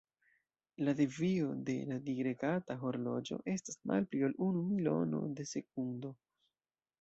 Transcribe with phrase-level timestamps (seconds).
[0.85, 6.13] La devio de radiregata horloĝo estas malpli ol unu milono de sekundo.